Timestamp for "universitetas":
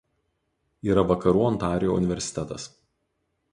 2.03-2.69